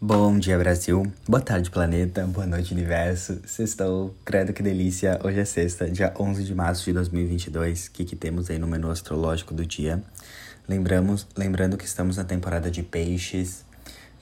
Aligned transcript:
Bom 0.00 0.38
dia, 0.38 0.56
Brasil. 0.56 1.12
Boa 1.28 1.40
tarde, 1.40 1.72
planeta. 1.72 2.24
Boa 2.24 2.46
noite, 2.46 2.72
universo. 2.72 3.40
Sextou. 3.44 4.14
Credo 4.24 4.52
que 4.52 4.62
delícia. 4.62 5.18
Hoje 5.24 5.40
é 5.40 5.44
sexta, 5.44 5.90
dia 5.90 6.14
11 6.16 6.44
de 6.44 6.54
março 6.54 6.84
de 6.84 6.92
2022. 6.92 7.88
O 7.88 7.90
que, 7.90 8.04
que 8.04 8.14
temos 8.14 8.48
aí 8.48 8.60
no 8.60 8.68
menu 8.68 8.92
astrológico 8.92 9.52
do 9.52 9.66
dia? 9.66 10.00
Lembramos, 10.68 11.26
lembrando 11.36 11.76
que 11.76 11.84
estamos 11.84 12.16
na 12.16 12.22
temporada 12.22 12.70
de 12.70 12.80
peixes. 12.80 13.66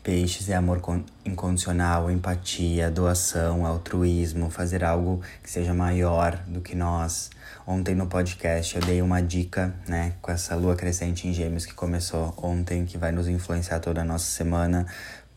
Peixes 0.02 0.48
é 0.48 0.54
amor 0.54 0.80
incondicional, 1.26 2.10
empatia, 2.10 2.90
doação, 2.90 3.66
altruísmo, 3.66 4.48
fazer 4.48 4.82
algo 4.82 5.20
que 5.42 5.50
seja 5.50 5.74
maior 5.74 6.42
do 6.46 6.62
que 6.62 6.74
nós. 6.74 7.28
Ontem 7.66 7.94
no 7.94 8.06
podcast 8.06 8.76
eu 8.76 8.82
dei 8.82 9.02
uma 9.02 9.20
dica, 9.20 9.74
né, 9.86 10.14
com 10.22 10.30
essa 10.30 10.54
lua 10.54 10.76
crescente 10.76 11.26
em 11.26 11.34
Gêmeos 11.34 11.66
que 11.66 11.74
começou 11.74 12.32
ontem, 12.40 12.86
que 12.86 12.96
vai 12.96 13.10
nos 13.10 13.26
influenciar 13.28 13.80
toda 13.80 14.00
a 14.00 14.04
nossa 14.04 14.26
semana 14.26 14.86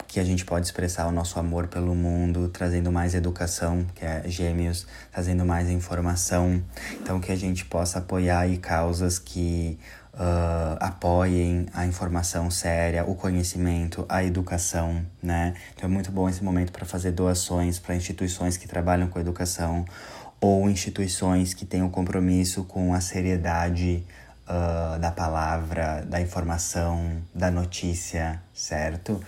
que 0.10 0.20
a 0.20 0.23
gente 0.23 0.44
pode 0.44 0.66
expressar 0.66 1.05
o 1.05 1.12
nosso 1.12 1.39
amor 1.39 1.68
pelo 1.68 1.93
mundo, 1.93 2.50
trazendo 2.50 2.92
mais 2.92 3.14
educação, 3.14 3.86
que 3.93 4.04
é 4.04 4.24
Gêmeos, 4.25 4.88
trazendo 5.11 5.46
mais 5.46 5.70
informação. 5.70 6.64
Então, 7.00 7.20
que 7.20 7.32
a 7.32 7.36
gente 7.36 7.64
possa 7.64 8.00
apoiar 8.00 8.39
aí 8.39 8.57
causas 8.57 9.20
que 9.20 9.78
uh, 10.15 10.78
apoiem 10.79 11.68
a 11.75 11.86
informação 11.86 12.50
séria, 12.50 13.06
o 13.06 13.14
conhecimento, 13.14 14.04
a 14.10 14.24
educação, 14.24 15.06
né? 15.21 15.54
Então, 15.75 15.87
é 15.87 15.93
muito 15.93 16.12
bom 16.12 16.28
esse 16.28 16.43
momento 16.43 16.71
para 16.71 16.87
fazer 16.87 17.12
doações 17.12 17.78
para 17.78 17.96
instituições 17.96 18.57
que 18.57 18.68
trabalham 18.68 19.07
com 19.10 19.20
educação 19.20 19.86
ou 20.42 20.68
instituições 20.68 21.54
que 21.54 21.68
tenham 21.68 21.87
compromisso 21.87 22.64
com 22.64 22.96
a 22.96 23.00
seriedade 23.00 24.04
uh, 24.48 24.98
da 24.98 25.12
palavra, 25.12 26.04
da 26.04 26.20
informação, 26.20 27.21
da 27.32 27.51
notícia, 27.51 28.42
certo? 28.56 29.21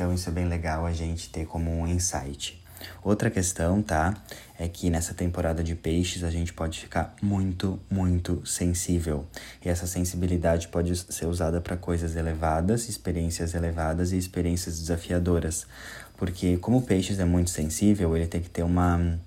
Então 0.00 0.14
isso 0.14 0.30
é 0.30 0.32
bem 0.32 0.48
legal 0.48 0.86
a 0.86 0.92
gente 0.94 1.28
ter 1.28 1.44
como 1.44 1.70
um 1.70 1.86
insight. 1.86 2.58
Outra 3.04 3.28
questão, 3.28 3.82
tá? 3.82 4.16
É 4.58 4.66
que 4.66 4.88
nessa 4.88 5.12
temporada 5.12 5.62
de 5.62 5.74
peixes 5.74 6.24
a 6.24 6.30
gente 6.30 6.54
pode 6.54 6.80
ficar 6.80 7.14
muito, 7.20 7.78
muito 7.90 8.40
sensível. 8.46 9.26
E 9.62 9.68
essa 9.68 9.86
sensibilidade 9.86 10.68
pode 10.68 10.96
ser 10.96 11.26
usada 11.26 11.60
para 11.60 11.76
coisas 11.76 12.16
elevadas, 12.16 12.88
experiências 12.88 13.52
elevadas 13.52 14.12
e 14.12 14.16
experiências 14.16 14.80
desafiadoras. 14.80 15.66
Porque 16.16 16.56
como 16.56 16.80
peixes 16.80 17.18
é 17.18 17.26
muito 17.26 17.50
sensível, 17.50 18.16
ele 18.16 18.26
tem 18.26 18.40
que 18.40 18.48
ter 18.48 18.62
uma 18.62 19.20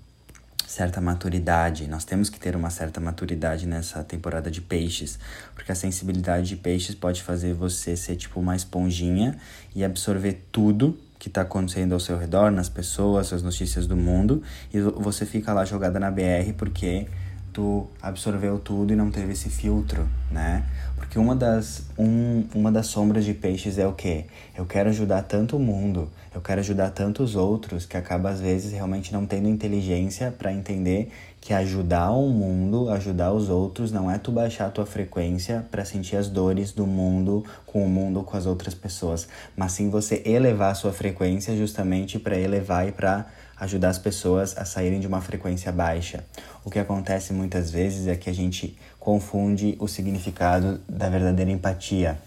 certa 0.66 1.00
maturidade. 1.00 1.86
Nós 1.86 2.04
temos 2.04 2.28
que 2.28 2.38
ter 2.38 2.56
uma 2.56 2.70
certa 2.70 3.00
maturidade 3.00 3.66
nessa 3.66 4.02
temporada 4.02 4.50
de 4.50 4.60
peixes, 4.60 5.18
porque 5.54 5.72
a 5.72 5.74
sensibilidade 5.74 6.48
de 6.48 6.56
peixes 6.56 6.94
pode 6.94 7.22
fazer 7.22 7.54
você 7.54 7.96
ser 7.96 8.16
tipo 8.16 8.40
uma 8.40 8.56
esponjinha 8.56 9.36
e 9.74 9.84
absorver 9.84 10.44
tudo 10.50 10.98
que 11.18 11.28
está 11.28 11.42
acontecendo 11.42 11.92
ao 11.92 12.00
seu 12.00 12.18
redor, 12.18 12.50
nas 12.50 12.68
pessoas, 12.68 13.32
as 13.32 13.42
notícias 13.42 13.86
do 13.86 13.96
mundo, 13.96 14.42
e 14.72 14.80
você 14.80 15.24
fica 15.24 15.52
lá 15.52 15.64
jogada 15.64 15.98
na 15.98 16.10
BR 16.10 16.52
porque 16.56 17.06
tu 17.54 17.86
absorveu 18.02 18.58
tudo 18.58 18.92
e 18.92 18.96
não 18.96 19.12
teve 19.12 19.32
esse 19.32 19.48
filtro, 19.48 20.06
né? 20.30 20.64
Porque 20.96 21.20
uma 21.20 21.36
das, 21.36 21.84
um, 21.96 22.44
uma 22.52 22.72
das 22.72 22.88
sombras 22.88 23.24
de 23.24 23.32
peixes 23.32 23.78
é 23.78 23.86
o 23.86 23.92
quê? 23.92 24.24
Eu 24.56 24.66
quero 24.66 24.88
ajudar 24.90 25.22
tanto 25.22 25.56
o 25.56 25.60
mundo, 25.60 26.10
eu 26.34 26.40
quero 26.40 26.60
ajudar 26.60 26.90
tantos 26.90 27.36
outros 27.36 27.86
que 27.86 27.96
acaba 27.96 28.30
às 28.30 28.40
vezes 28.40 28.72
realmente 28.72 29.12
não 29.12 29.24
tendo 29.24 29.48
inteligência 29.48 30.34
para 30.36 30.52
entender 30.52 31.12
que 31.40 31.54
ajudar 31.54 32.10
o 32.10 32.28
mundo, 32.28 32.88
ajudar 32.88 33.32
os 33.32 33.48
outros, 33.48 33.92
não 33.92 34.10
é 34.10 34.18
tu 34.18 34.32
baixar 34.32 34.66
a 34.66 34.70
tua 34.70 34.86
frequência 34.86 35.64
para 35.70 35.84
sentir 35.84 36.16
as 36.16 36.28
dores 36.28 36.72
do 36.72 36.86
mundo 36.86 37.44
com 37.66 37.84
o 37.84 37.88
mundo, 37.88 38.24
com 38.24 38.36
as 38.36 38.46
outras 38.46 38.74
pessoas, 38.74 39.28
mas 39.56 39.72
sim 39.72 39.90
você 39.90 40.22
elevar 40.24 40.72
a 40.72 40.74
sua 40.74 40.92
frequência 40.92 41.56
justamente 41.56 42.18
para 42.18 42.36
elevar 42.36 42.88
e 42.88 42.92
para 42.92 43.26
ajudar 43.64 43.88
as 43.88 43.98
pessoas 43.98 44.56
a 44.56 44.64
saírem 44.64 45.00
de 45.00 45.06
uma 45.06 45.20
frequência 45.20 45.72
baixa. 45.72 46.24
O 46.64 46.70
que 46.70 46.78
acontece 46.78 47.32
muitas 47.32 47.70
vezes 47.70 48.06
é 48.06 48.14
que 48.14 48.30
a 48.30 48.32
gente 48.32 48.76
confunde 48.98 49.76
o 49.78 49.88
significado 49.88 50.80
da 50.88 51.08
verdadeira 51.08 51.50
empatia. 51.50 52.18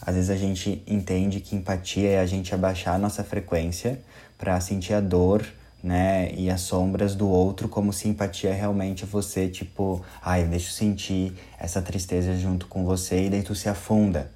Às 0.00 0.14
vezes 0.14 0.30
a 0.30 0.36
gente 0.36 0.82
entende 0.86 1.40
que 1.40 1.56
empatia 1.56 2.10
é 2.10 2.20
a 2.20 2.26
gente 2.26 2.54
abaixar 2.54 2.94
a 2.94 2.98
nossa 2.98 3.24
frequência 3.24 4.00
para 4.38 4.60
sentir 4.60 4.94
a 4.94 5.00
dor, 5.00 5.46
né, 5.82 6.32
e 6.34 6.50
as 6.50 6.62
sombras 6.62 7.14
do 7.14 7.28
outro, 7.28 7.68
como 7.68 7.92
se 7.92 8.08
empatia 8.08 8.50
é 8.50 8.52
realmente 8.52 9.04
você, 9.04 9.46
tipo, 9.48 10.04
ai, 10.20 10.44
deixa 10.44 10.68
eu 10.68 10.72
sentir 10.72 11.32
essa 11.60 11.80
tristeza 11.80 12.36
junto 12.36 12.66
com 12.66 12.84
você 12.84 13.26
e 13.26 13.30
daí 13.30 13.42
tu 13.42 13.54
se 13.54 13.68
afunda. 13.68 14.30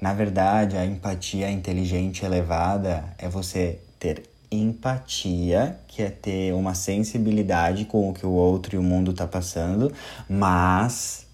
Na 0.00 0.14
verdade, 0.14 0.76
a 0.76 0.84
empatia 0.84 1.50
inteligente 1.50 2.24
elevada 2.24 3.04
é 3.18 3.28
você 3.28 3.78
ter 3.98 4.29
empatia, 4.50 5.78
que 5.86 6.02
é 6.02 6.10
ter 6.10 6.52
uma 6.54 6.74
sensibilidade 6.74 7.84
com 7.84 8.10
o 8.10 8.14
que 8.14 8.26
o 8.26 8.30
outro 8.30 8.74
e 8.74 8.78
o 8.78 8.82
mundo 8.82 9.12
está 9.12 9.26
passando, 9.26 9.92
mas 10.28 11.26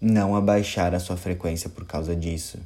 não 0.00 0.34
abaixar 0.34 0.94
a 0.94 1.00
sua 1.00 1.16
frequência 1.16 1.68
por 1.68 1.84
causa 1.84 2.16
disso. 2.16 2.58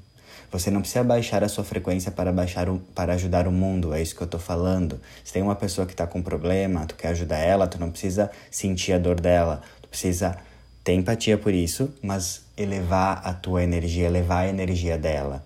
Você 0.53 0.71
não 0.71 0.81
precisa 0.81 1.05
baixar 1.05 1.45
a 1.45 1.49
sua 1.49 1.63
frequência 1.63 2.11
para, 2.11 2.33
baixar 2.33 2.69
o, 2.69 2.79
para 2.95 3.15
ajudar 3.15 3.47
o 3.47 3.53
mundo, 3.53 3.95
é 3.95 4.03
isso 4.03 4.17
que 4.17 4.23
eu 4.23 4.27
tô 4.27 4.39
falando. 4.39 5.01
Se 5.25 5.33
tem 5.33 5.43
uma 5.43 5.55
pessoa 5.55 5.87
que 5.87 5.95
tá 5.95 6.07
com 6.07 6.23
problema, 6.23 6.87
tu 6.87 6.97
quer 6.97 7.09
ajudar 7.09 7.39
ela, 7.39 7.69
tu 7.69 7.79
não 7.79 7.91
precisa 7.91 8.31
sentir 8.51 8.93
a 8.93 8.99
dor 8.99 9.21
dela, 9.21 9.63
tu 9.81 9.89
precisa 9.89 10.37
ter 10.83 10.95
empatia 10.95 11.39
por 11.39 11.55
isso, 11.55 11.93
mas 12.03 12.43
elevar 12.57 13.21
a 13.25 13.33
tua 13.33 13.63
energia, 13.63 14.07
elevar 14.07 14.45
a 14.45 14.49
energia 14.49 14.99
dela. 14.99 15.45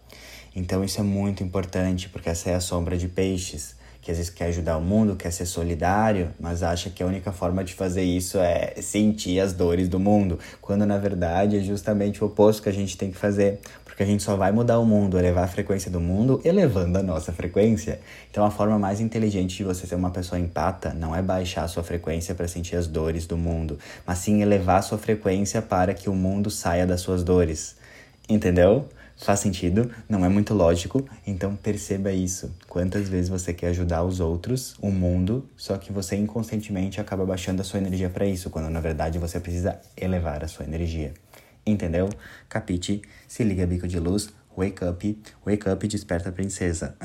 Então 0.57 0.85
isso 0.85 1.01
é 1.01 1.03
muito 1.05 1.43
importante, 1.43 2.09
porque 2.09 2.31
essa 2.31 2.51
é 2.51 2.55
a 2.55 2.61
sombra 2.61 2.97
de 2.97 3.09
peixes 3.09 3.77
que 4.05 4.11
às 4.11 4.19
vezes 4.19 4.31
quer 4.31 4.49
ajudar 4.49 4.77
o 4.77 4.83
mundo, 4.83 5.17
quer 5.17 5.31
ser 5.31 5.47
solidário, 5.47 6.31
mas 6.39 6.63
acha 6.63 6.91
que 6.91 7.03
a 7.03 7.07
única 7.07 7.33
forma 7.33 7.65
de 7.65 7.73
fazer 7.73 8.03
isso 8.03 8.39
é 8.39 8.75
sentir 8.83 9.41
as 9.41 9.55
dores 9.55 9.89
do 9.89 9.99
mundo, 9.99 10.39
quando 10.61 10.85
na 10.85 10.99
verdade 10.99 11.57
é 11.57 11.61
justamente 11.61 12.23
o 12.23 12.27
oposto 12.27 12.63
que 12.63 12.69
a 12.69 12.73
gente 12.73 12.99
tem 12.99 13.11
que 13.11 13.17
fazer, 13.17 13.61
porque 13.83 14.03
a 14.03 14.07
gente 14.07 14.23
só 14.23 14.37
vai 14.37 14.53
mudar 14.53 14.79
o 14.79 14.85
mundo, 14.85 15.19
elevar 15.19 15.45
a 15.45 15.49
frequência 15.49 15.91
do 15.91 16.01
mundo, 16.01 16.39
elevando 16.45 16.99
a 16.99 17.03
nossa 17.03 17.33
frequência. 17.33 17.99
Então 18.31 18.45
a 18.45 18.51
forma 18.51 18.79
mais 18.79 19.01
inteligente 19.01 19.57
de 19.57 19.65
você 19.65 19.87
ser 19.87 19.95
uma 19.95 20.11
pessoa 20.11 20.39
empata 20.39 20.93
não 20.93 21.17
é 21.17 21.23
baixar 21.23 21.65
a 21.65 21.69
sua 21.69 21.83
frequência 21.83 22.35
para 22.35 22.47
sentir 22.47 22.77
as 22.77 22.87
dores 22.87 23.25
do 23.27 23.39
mundo, 23.39 23.79
mas 24.07 24.19
sim 24.19 24.43
elevar 24.43 24.81
a 24.81 24.83
sua 24.83 24.99
frequência 24.99 25.63
para 25.63 25.95
que 25.95 26.11
o 26.11 26.15
mundo 26.15 26.51
saia 26.51 26.87
das 26.87 27.01
suas 27.01 27.25
dores. 27.25 27.75
Entendeu? 28.29 28.87
Faz 29.17 29.41
sentido? 29.41 29.91
Não 30.09 30.25
é 30.25 30.29
muito 30.29 30.53
lógico, 30.53 31.05
então 31.27 31.55
perceba 31.55 32.13
isso. 32.13 32.55
Quantas 32.69 33.09
vezes 33.09 33.29
você 33.29 33.55
quer 33.55 33.69
ajudar 33.69 34.03
os 34.03 34.21
outros, 34.21 34.75
o 34.81 34.91
mundo, 34.91 35.49
só 35.57 35.79
que 35.79 35.93
você 35.93 36.17
inconscientemente 36.17 37.01
acaba 37.01 37.25
baixando 37.25 37.63
a 37.63 37.65
sua 37.65 37.79
energia 37.79 38.11
para 38.11 38.27
isso, 38.27 38.51
quando 38.51 38.69
na 38.69 38.81
verdade 38.81 39.19
você 39.19 39.39
precisa 39.39 39.81
elevar 39.97 40.43
a 40.43 40.49
sua 40.49 40.67
energia. 40.67 41.15
Entendeu? 41.65 42.11
Capite, 42.49 43.03
se 43.27 43.45
liga 43.45 43.67
bico 43.67 43.89
de 43.89 43.99
luz, 43.99 44.29
wake 44.57 44.85
up, 44.85 45.23
wake 45.47 45.69
up 45.69 45.89
desperta 45.89 46.33
princesa. 46.33 46.97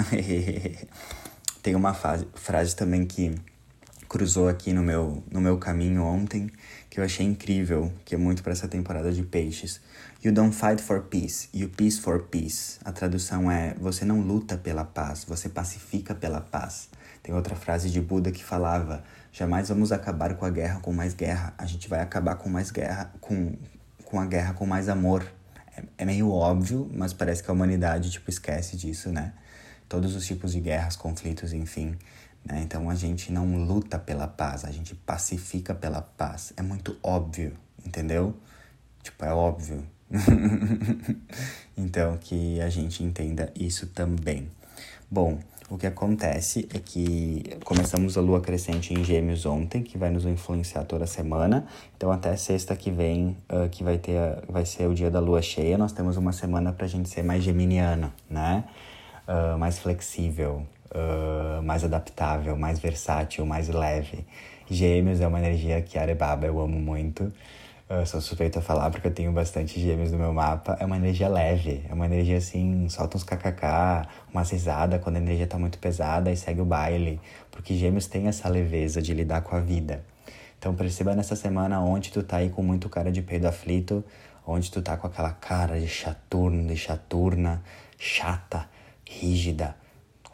Tem 1.61 1.75
uma 1.75 1.93
frase 1.93 2.75
também 2.75 3.05
que 3.05 3.35
cruzou 4.09 4.49
aqui 4.49 4.73
no 4.73 4.81
meu, 4.81 5.23
no 5.31 5.39
meu 5.39 5.57
caminho 5.57 6.03
ontem, 6.03 6.49
que 6.89 6.99
eu 6.99 7.03
achei 7.03 7.25
incrível, 7.25 7.91
que 8.03 8.15
é 8.15 8.17
muito 8.17 8.41
para 8.41 8.51
essa 8.51 8.67
temporada 8.67 9.11
de 9.11 9.21
peixes. 9.23 9.79
You 10.23 10.33
don't 10.33 10.55
fight 10.55 10.81
for 10.81 11.01
peace, 11.03 11.47
you 11.53 11.69
peace 11.69 11.99
for 11.99 12.23
peace. 12.23 12.79
A 12.83 12.91
tradução 12.91 13.49
é: 13.49 13.75
você 13.79 14.03
não 14.03 14.19
luta 14.21 14.57
pela 14.57 14.83
paz, 14.83 15.23
você 15.23 15.47
pacifica 15.47 16.15
pela 16.15 16.41
paz. 16.41 16.89
Tem 17.21 17.33
outra 17.33 17.55
frase 17.55 17.89
de 17.89 18.01
Buda 18.01 18.31
que 18.31 18.43
falava: 18.43 19.03
jamais 19.31 19.69
vamos 19.69 19.91
acabar 19.91 20.35
com 20.35 20.45
a 20.45 20.49
guerra 20.49 20.79
com 20.79 20.91
mais 20.91 21.13
guerra, 21.13 21.53
a 21.57 21.65
gente 21.65 21.87
vai 21.87 22.01
acabar 22.01 22.35
com 22.35 22.49
mais 22.49 22.71
guerra, 22.71 23.13
com, 23.21 23.53
com 24.03 24.19
a 24.19 24.25
guerra 24.25 24.53
com 24.53 24.65
mais 24.65 24.89
amor. 24.89 25.25
É, 25.77 25.83
é 25.99 26.05
meio 26.05 26.31
óbvio, 26.31 26.89
mas 26.93 27.13
parece 27.13 27.43
que 27.43 27.49
a 27.51 27.53
humanidade 27.53 28.09
tipo 28.09 28.29
esquece 28.29 28.75
disso, 28.75 29.11
né? 29.11 29.33
Todos 29.87 30.15
os 30.15 30.25
tipos 30.25 30.51
de 30.51 30.59
guerras, 30.59 30.95
conflitos, 30.95 31.53
enfim. 31.53 31.97
Né? 32.45 32.61
Então 32.63 32.89
a 32.89 32.95
gente 32.95 33.31
não 33.31 33.65
luta 33.65 33.97
pela 33.97 34.27
paz, 34.27 34.65
a 34.65 34.71
gente 34.71 34.95
pacifica 34.95 35.73
pela 35.73 36.01
paz. 36.01 36.53
É 36.57 36.61
muito 36.61 36.97
óbvio, 37.03 37.53
entendeu? 37.85 38.35
Tipo, 39.03 39.25
é 39.25 39.33
óbvio. 39.33 39.85
então 41.77 42.17
que 42.17 42.59
a 42.61 42.69
gente 42.69 43.03
entenda 43.03 43.51
isso 43.55 43.87
também. 43.87 44.49
Bom, 45.09 45.39
o 45.69 45.77
que 45.77 45.85
acontece 45.85 46.67
é 46.73 46.79
que 46.79 47.43
começamos 47.63 48.17
a 48.17 48.21
lua 48.21 48.41
crescente 48.41 48.91
em 48.91 49.03
Gêmeos 49.03 49.45
ontem, 49.45 49.83
que 49.83 49.99
vai 49.99 50.09
nos 50.09 50.25
influenciar 50.25 50.83
toda 50.83 51.05
semana. 51.05 51.67
Então, 51.95 52.11
até 52.11 52.35
sexta 52.35 52.75
que 52.75 52.89
vem, 52.89 53.37
uh, 53.51 53.69
que 53.69 53.83
vai, 53.83 53.99
ter, 53.99 54.19
vai 54.49 54.65
ser 54.65 54.87
o 54.87 54.95
dia 54.95 55.11
da 55.11 55.19
lua 55.19 55.43
cheia, 55.43 55.77
nós 55.77 55.91
temos 55.91 56.17
uma 56.17 56.31
semana 56.31 56.73
para 56.73 56.87
gente 56.87 57.07
ser 57.07 57.23
mais 57.23 57.43
geminiano, 57.43 58.11
né? 58.27 58.63
Uh, 59.27 59.59
mais 59.59 59.77
flexível, 59.77 60.65
uh, 60.91 61.61
mais 61.63 61.83
adaptável, 61.83 62.55
mais 62.57 62.79
versátil, 62.79 63.45
mais 63.45 63.69
leve. 63.69 64.25
Gêmeos 64.69 65.19
é 65.21 65.27
uma 65.27 65.39
energia 65.39 65.81
que 65.81 65.97
Arebaba 65.97 66.45
eu 66.45 66.59
amo 66.59 66.79
muito. 66.79 67.31
Eu 67.89 68.05
sou 68.05 68.21
suspeito 68.21 68.59
a 68.59 68.61
falar 68.61 68.91
porque 68.91 69.07
eu 69.07 69.11
tenho 69.11 69.31
bastante 69.31 69.79
gêmeos 69.79 70.11
no 70.11 70.19
meu 70.19 70.31
mapa. 70.31 70.77
É 70.79 70.85
uma 70.85 70.95
energia 70.95 71.27
leve, 71.27 71.83
é 71.89 71.93
uma 71.93 72.05
energia 72.05 72.37
assim, 72.37 72.87
solta 72.87 73.17
uns 73.17 73.23
kkk, 73.23 74.07
uma 74.31 74.43
risada 74.43 74.99
quando 74.99 75.15
a 75.15 75.19
energia 75.19 75.47
tá 75.47 75.57
muito 75.57 75.79
pesada 75.79 76.31
e 76.31 76.37
segue 76.37 76.61
o 76.61 76.65
baile. 76.65 77.19
Porque 77.49 77.73
gêmeos 77.73 78.05
têm 78.05 78.27
essa 78.27 78.47
leveza 78.47 79.01
de 79.01 79.11
lidar 79.11 79.41
com 79.41 79.55
a 79.55 79.59
vida. 79.59 80.03
Então 80.59 80.75
perceba 80.75 81.15
nessa 81.15 81.35
semana 81.35 81.81
onde 81.81 82.11
tu 82.11 82.21
tá 82.21 82.37
aí 82.37 82.51
com 82.51 82.61
muito 82.61 82.87
cara 82.89 83.11
de 83.11 83.23
peido 83.23 83.47
aflito, 83.47 84.03
onde 84.45 84.69
tu 84.69 84.83
tá 84.83 84.95
com 84.95 85.07
aquela 85.07 85.31
cara 85.31 85.79
de 85.79 85.87
chaturno, 85.87 86.67
de 86.67 86.77
chaturna, 86.77 87.63
chata, 87.97 88.69
rígida, 89.03 89.75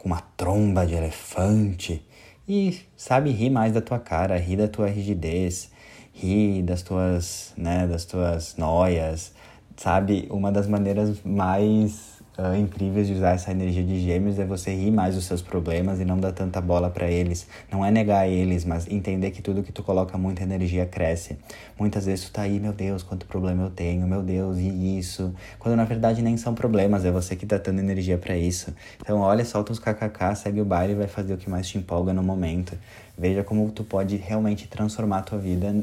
uma 0.06 0.20
tromba 0.36 0.86
de 0.86 0.94
elefante. 0.94 2.00
E 2.48 2.78
sabe 2.96 3.30
rir 3.30 3.50
mais 3.50 3.72
da 3.72 3.80
tua 3.80 3.98
cara, 3.98 4.38
rir 4.38 4.56
da 4.56 4.68
tua 4.68 4.86
rigidez, 4.86 5.68
rir 6.12 6.62
das 6.62 6.80
tuas, 6.80 7.52
né, 7.56 7.88
das 7.88 8.04
tuas 8.04 8.56
noias, 8.56 9.32
sabe? 9.76 10.28
Uma 10.30 10.52
das 10.52 10.68
maneiras 10.68 11.20
mais 11.24 12.15
uh, 12.38 12.56
incríveis 12.56 13.06
de 13.06 13.14
usar 13.14 13.32
essa 13.32 13.50
energia 13.50 13.82
de 13.82 14.00
gêmeos 14.00 14.38
é 14.38 14.44
você 14.44 14.74
rir 14.74 14.90
mais 14.90 15.14
dos 15.14 15.24
seus 15.24 15.42
problemas 15.42 16.00
e 16.00 16.04
não 16.04 16.18
dar 16.18 16.32
tanta 16.32 16.60
bola 16.60 16.90
para 16.90 17.10
eles. 17.10 17.46
Não 17.70 17.84
é 17.84 17.90
negar 17.90 18.28
eles, 18.28 18.64
mas 18.64 18.86
entender 18.88 19.30
que 19.30 19.42
tudo 19.42 19.62
que 19.62 19.72
tu 19.72 19.82
coloca 19.82 20.16
muita 20.16 20.42
energia 20.42 20.86
cresce. 20.86 21.38
Muitas 21.78 22.06
vezes 22.06 22.26
tu 22.26 22.32
tá 22.32 22.42
aí, 22.42 22.58
meu 22.60 22.72
Deus, 22.72 23.02
quanto 23.02 23.26
problema 23.26 23.64
eu 23.64 23.70
tenho, 23.70 24.06
meu 24.06 24.22
Deus, 24.22 24.58
e 24.58 24.98
isso. 24.98 25.34
Quando 25.58 25.76
na 25.76 25.84
verdade 25.84 26.22
nem 26.22 26.36
são 26.36 26.54
problemas, 26.54 27.04
é 27.04 27.10
você 27.10 27.36
que 27.36 27.46
tá 27.46 27.58
dando 27.58 27.80
energia 27.80 28.18
para 28.18 28.36
isso. 28.36 28.74
Então 29.00 29.18
olha, 29.20 29.44
solta 29.44 29.72
uns 29.72 29.78
kkk, 29.78 30.36
segue 30.36 30.60
o 30.60 30.64
baile 30.64 30.92
e 30.92 30.96
vai 30.96 31.08
fazer 31.08 31.34
o 31.34 31.36
que 31.36 31.48
mais 31.48 31.68
te 31.68 31.78
empolga 31.78 32.12
no 32.12 32.22
momento. 32.22 32.76
Veja 33.18 33.42
como 33.42 33.70
tu 33.70 33.82
pode 33.82 34.16
realmente 34.16 34.68
transformar 34.68 35.18
a 35.18 35.22
tua 35.22 35.38
vida 35.38 35.74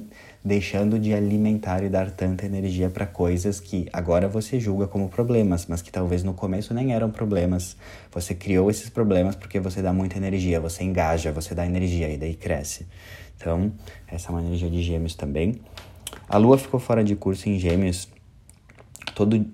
deixando 0.45 1.00
de 1.00 1.13
alimentar 1.13 1.83
e 1.83 1.89
dar 1.89 2.12
tanta 2.12 2.45
energia 2.45 2.89
para 2.89 3.07
coisas 3.07 3.59
que 3.59 3.88
agora 3.91 4.27
você 4.27 4.59
julga 4.59 4.88
como 4.88 5.09
problemas, 5.09 5.65
mas 5.65 5.81
que 5.81 5.91
talvez 5.91 6.24
no 6.24 6.33
começo 6.33 6.74
nem 6.74 6.94
eram 6.94 7.09
problemas. 7.09 7.75
Você 8.12 8.35
criou 8.35 8.69
esses 8.69 8.89
problemas 8.89 9.35
porque 9.35 9.59
você 9.59 9.81
dá 9.81 9.91
muita 9.91 10.18
energia, 10.18 10.59
você 10.59 10.83
engaja, 10.83 11.31
você 11.31 11.56
dá 11.56 11.65
energia 11.65 12.09
e 12.09 12.18
daí 12.18 12.35
cresce. 12.35 12.85
Então, 13.36 13.71
essa 14.07 14.29
é 14.29 14.31
uma 14.31 14.41
energia 14.41 14.69
de 14.69 14.83
gêmeos 14.83 15.15
também. 15.15 15.56
A 16.29 16.38
lua 16.38 16.57
ficou 16.57 16.79
fora 16.79 17.03
de 17.03 17.15
curso 17.15 17.50
em 17.50 17.57
gêmeos 17.57 18.07
todo, 19.15 19.45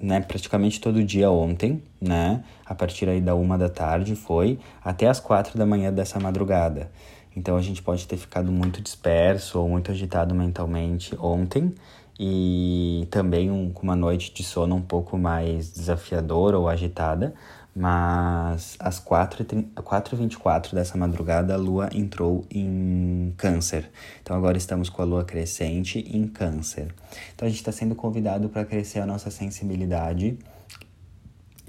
né, 0.00 0.20
praticamente 0.20 0.80
todo 0.80 1.02
dia 1.02 1.30
ontem, 1.30 1.82
né? 2.00 2.42
A 2.64 2.74
partir 2.74 3.08
aí 3.08 3.20
da 3.20 3.34
uma 3.34 3.56
da 3.56 3.68
tarde 3.68 4.14
foi 4.14 4.58
até 4.82 5.06
as 5.06 5.20
quatro 5.20 5.58
da 5.58 5.64
manhã 5.64 5.92
dessa 5.92 6.18
madrugada. 6.18 6.90
Então 7.36 7.56
a 7.56 7.62
gente 7.62 7.82
pode 7.82 8.06
ter 8.06 8.16
ficado 8.16 8.52
muito 8.52 8.80
disperso 8.80 9.58
ou 9.58 9.68
muito 9.68 9.90
agitado 9.90 10.34
mentalmente 10.34 11.16
ontem 11.18 11.74
e 12.18 13.08
também 13.10 13.50
um, 13.50 13.70
com 13.72 13.82
uma 13.82 13.96
noite 13.96 14.32
de 14.32 14.44
sono 14.44 14.76
um 14.76 14.82
pouco 14.82 15.18
mais 15.18 15.72
desafiadora 15.72 16.56
ou 16.58 16.68
agitada, 16.68 17.34
mas 17.74 18.76
às 18.78 19.00
4h24 19.00 20.74
dessa 20.74 20.96
madrugada 20.96 21.54
a 21.54 21.56
lua 21.56 21.88
entrou 21.92 22.46
em 22.48 23.34
Câncer. 23.36 23.90
Então 24.22 24.36
agora 24.36 24.56
estamos 24.56 24.88
com 24.88 25.02
a 25.02 25.04
lua 25.04 25.24
crescente 25.24 25.98
em 25.98 26.28
Câncer. 26.28 26.94
Então 27.34 27.46
a 27.46 27.48
gente 27.48 27.58
está 27.58 27.72
sendo 27.72 27.96
convidado 27.96 28.48
para 28.48 28.64
crescer 28.64 29.00
a 29.00 29.06
nossa 29.06 29.28
sensibilidade, 29.28 30.38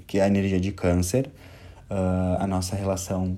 que 0.06 0.20
é 0.20 0.22
a 0.22 0.28
energia 0.28 0.60
de 0.60 0.70
Câncer, 0.70 1.28
uh, 1.90 2.36
a 2.38 2.46
nossa 2.46 2.76
relação 2.76 3.36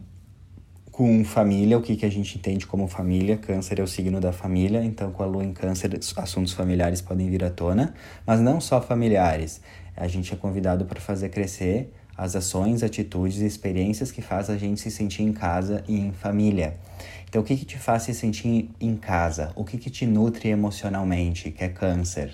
com 0.98 1.24
família, 1.24 1.78
o 1.78 1.80
que, 1.80 1.94
que 1.94 2.04
a 2.04 2.10
gente 2.10 2.36
entende 2.36 2.66
como 2.66 2.88
família. 2.88 3.36
Câncer 3.36 3.78
é 3.78 3.82
o 3.84 3.86
signo 3.86 4.20
da 4.20 4.32
família, 4.32 4.82
então 4.82 5.12
com 5.12 5.22
a 5.22 5.26
lua 5.26 5.44
em 5.44 5.52
câncer, 5.52 5.96
assuntos 6.16 6.52
familiares 6.52 7.00
podem 7.00 7.30
vir 7.30 7.44
à 7.44 7.50
tona, 7.50 7.94
mas 8.26 8.40
não 8.40 8.60
só 8.60 8.82
familiares. 8.82 9.60
A 9.96 10.08
gente 10.08 10.34
é 10.34 10.36
convidado 10.36 10.86
para 10.86 11.00
fazer 11.00 11.28
crescer 11.28 11.94
as 12.16 12.34
ações, 12.34 12.82
atitudes 12.82 13.40
e 13.40 13.46
experiências 13.46 14.10
que 14.10 14.20
faz 14.20 14.50
a 14.50 14.58
gente 14.58 14.80
se 14.80 14.90
sentir 14.90 15.22
em 15.22 15.32
casa 15.32 15.84
e 15.86 16.00
em 16.00 16.10
família. 16.10 16.74
Então, 17.28 17.42
o 17.42 17.44
que, 17.44 17.56
que 17.56 17.64
te 17.64 17.78
faz 17.78 18.02
se 18.02 18.12
sentir 18.12 18.68
em 18.80 18.96
casa? 18.96 19.52
O 19.54 19.64
que, 19.64 19.78
que 19.78 19.90
te 19.90 20.04
nutre 20.04 20.48
emocionalmente, 20.48 21.52
que 21.52 21.62
é 21.62 21.68
câncer? 21.68 22.32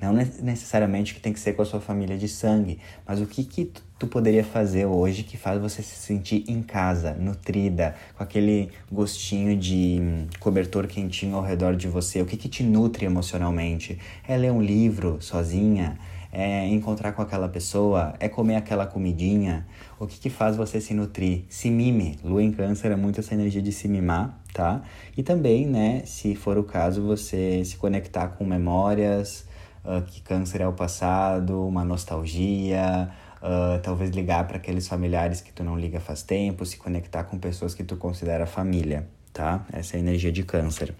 Não 0.00 0.12
necessariamente 0.12 1.14
que 1.14 1.20
tem 1.20 1.32
que 1.32 1.40
ser 1.40 1.54
com 1.54 1.62
a 1.62 1.64
sua 1.64 1.80
família 1.80 2.16
de 2.16 2.28
sangue, 2.28 2.78
mas 3.04 3.20
o 3.20 3.26
que, 3.26 3.42
que 3.42 3.72
tu 4.04 4.06
poderia 4.06 4.44
fazer 4.44 4.84
hoje 4.84 5.22
que 5.22 5.36
faz 5.36 5.58
você 5.58 5.82
se 5.82 5.96
sentir 5.96 6.44
em 6.46 6.62
casa, 6.62 7.14
nutrida, 7.14 7.94
com 8.16 8.22
aquele 8.22 8.70
gostinho 8.92 9.56
de 9.56 9.98
hum, 10.00 10.26
cobertor 10.38 10.86
quentinho 10.86 11.36
ao 11.36 11.42
redor 11.42 11.74
de 11.74 11.88
você? 11.88 12.20
O 12.20 12.26
que, 12.26 12.36
que 12.36 12.48
te 12.48 12.62
nutre 12.62 13.06
emocionalmente? 13.06 13.98
É 14.28 14.36
ler 14.36 14.52
um 14.52 14.60
livro 14.60 15.16
sozinha? 15.20 15.98
É 16.30 16.66
encontrar 16.68 17.12
com 17.12 17.22
aquela 17.22 17.48
pessoa? 17.48 18.14
É 18.20 18.28
comer 18.28 18.56
aquela 18.56 18.86
comidinha? 18.86 19.66
O 19.98 20.06
que, 20.06 20.18
que 20.18 20.28
faz 20.28 20.54
você 20.54 20.80
se 20.80 20.92
nutrir? 20.92 21.44
Se 21.48 21.70
mime. 21.70 22.18
Lua 22.22 22.42
em 22.42 22.52
câncer 22.52 22.90
é 22.90 22.96
muito 22.96 23.20
essa 23.20 23.32
energia 23.32 23.62
de 23.62 23.72
se 23.72 23.88
mimar, 23.88 24.38
tá? 24.52 24.82
E 25.16 25.22
também, 25.22 25.66
né, 25.66 26.02
se 26.04 26.34
for 26.34 26.58
o 26.58 26.64
caso, 26.64 27.00
você 27.02 27.64
se 27.64 27.76
conectar 27.76 28.28
com 28.28 28.44
memórias, 28.44 29.46
uh, 29.84 30.02
que 30.02 30.20
câncer 30.20 30.60
é 30.60 30.68
o 30.68 30.72
passado, 30.72 31.66
uma 31.66 31.84
nostalgia, 31.84 33.10
uh, 33.44 33.78
talvez 33.82 34.10
ligar 34.10 34.46
para 34.46 34.56
aqueles 34.56 34.88
familiares 34.88 35.40
que 35.40 35.52
tu 35.52 35.62
não 35.62 35.78
liga 35.78 36.00
faz 36.00 36.22
tempo, 36.22 36.64
se 36.64 36.78
conectar 36.78 37.24
com 37.24 37.38
pessoas 37.38 37.74
que 37.74 37.84
tu 37.84 37.96
considera 37.96 38.46
família, 38.46 39.06
tá? 39.32 39.64
Essa 39.72 39.96
é 39.96 39.98
a 39.98 40.00
energia 40.00 40.32
de 40.32 40.42
câncer. 40.42 40.94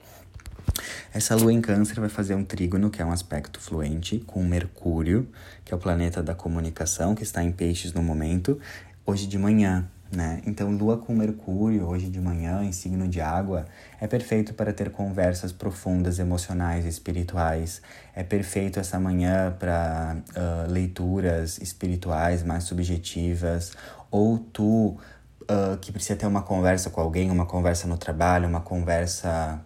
Essa 1.13 1.35
lua 1.35 1.53
em 1.53 1.61
câncer 1.61 2.01
vai 2.01 2.09
fazer 2.09 2.35
um 2.35 2.45
trígono, 2.45 2.91
que 2.91 3.01
é 3.01 3.05
um 3.05 3.13
aspecto 3.13 3.61
fluente, 3.61 4.19
com 4.27 4.43
Mercúrio, 4.45 5.29
que 5.65 5.73
é 5.73 5.77
o 5.77 5.81
planeta 5.81 6.23
da 6.23 6.35
comunicação, 6.35 7.15
que 7.15 7.23
está 7.23 7.43
em 7.43 7.53
peixes 7.53 7.93
no 7.93 8.03
momento, 8.03 8.59
hoje 9.07 9.27
de 9.27 9.39
manhã, 9.39 9.89
né? 10.15 10.41
Então, 10.47 10.71
lua 10.71 10.99
com 10.99 11.15
Mercúrio, 11.15 11.87
hoje 11.87 12.09
de 12.09 12.21
manhã, 12.21 12.63
em 12.65 12.73
signo 12.73 13.09
de 13.09 13.21
água, 13.21 13.67
é 14.01 14.07
perfeito 14.07 14.55
para 14.55 14.73
ter 14.73 14.91
conversas 14.91 15.53
profundas, 15.53 16.19
emocionais, 16.19 16.85
espirituais. 16.85 17.83
É 18.15 18.23
perfeito 18.23 18.79
essa 18.79 18.99
manhã 18.99 19.55
para 19.59 20.17
uh, 20.31 20.71
leituras 20.71 21.59
espirituais 21.59 22.43
mais 22.43 22.65
subjetivas. 22.65 23.73
Ou 24.11 24.39
tu 24.39 24.97
uh, 25.43 25.77
que 25.81 25.93
precisa 25.93 26.17
ter 26.17 26.27
uma 26.27 26.43
conversa 26.43 26.91
com 26.91 27.01
alguém, 27.01 27.31
uma 27.31 27.47
conversa 27.47 27.87
no 27.87 27.97
trabalho, 27.97 28.49
uma 28.49 28.61
conversa 28.61 29.61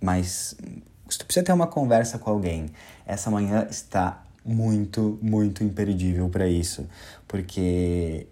mais. 0.00 0.54
Se 1.08 1.18
tu 1.18 1.26
precisa 1.26 1.44
ter 1.44 1.52
uma 1.52 1.66
conversa 1.66 2.18
com 2.18 2.30
alguém, 2.30 2.70
essa 3.06 3.30
manhã 3.30 3.66
está 3.70 4.23
muito, 4.44 5.18
muito 5.22 5.64
imperdível 5.64 6.28
para 6.28 6.46
isso, 6.46 6.86
porque 7.26 8.26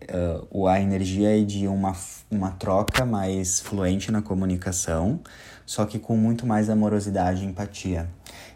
uh, 0.53 0.67
a 0.69 0.81
energia 0.81 1.41
é 1.41 1.43
de 1.43 1.67
uma, 1.67 1.97
uma 2.31 2.51
troca 2.51 3.07
mais 3.07 3.61
fluente 3.61 4.13
na 4.13 4.21
comunicação, 4.21 5.21
só 5.65 5.87
que 5.87 5.99
com 5.99 6.17
muito 6.17 6.47
mais 6.47 6.69
amorosidade 6.69 7.43
e 7.43 7.47
empatia. 7.47 8.09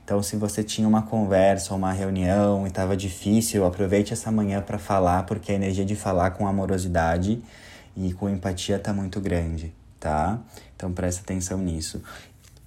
Então, 0.05 0.23
se 0.23 0.37
você 0.37 0.63
tinha 0.63 0.87
uma 0.87 1.03
conversa 1.03 1.73
ou 1.73 1.79
uma 1.79 1.93
reunião 1.93 2.65
e 2.65 2.69
estava 2.69 2.97
difícil, 2.97 3.65
aproveite 3.65 4.13
essa 4.13 4.31
manhã 4.31 4.61
para 4.61 4.79
falar, 4.79 5.25
porque 5.25 5.51
a 5.51 5.55
energia 5.55 5.85
de 5.85 5.97
falar 5.97 6.31
com 6.33 6.47
amorosidade 6.47 7.43
e 7.97 8.13
com 8.13 8.29
empatia 8.29 8.77
está 8.77 8.93
muito 8.93 9.21
grande, 9.21 9.75
tá? 9.99 10.39
Então, 10.77 10.93
presta 10.93 11.23
atenção 11.23 11.59
nisso. 11.59 12.03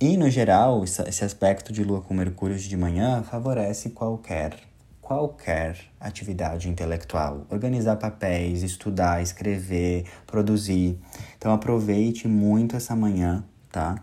E, 0.02 0.18
no 0.18 0.30
geral, 0.30 0.84
esse 0.84 1.24
aspecto 1.24 1.72
de 1.72 1.84
Lua 1.84 2.02
com 2.02 2.14
Mercúrio 2.14 2.58
de 2.58 2.76
manhã 2.76 3.24
favorece 3.24 3.92
qualquer 3.92 4.69
qualquer 5.10 5.76
atividade 6.00 6.70
intelectual. 6.70 7.48
Organizar 7.50 7.96
papéis, 7.96 8.62
estudar, 8.62 9.24
escrever, 9.24 10.06
produzir. 10.28 11.00
Então 11.36 11.52
aproveite 11.52 12.28
muito 12.28 12.76
essa 12.76 12.96
manhã, 12.96 13.44
tá? 13.72 13.96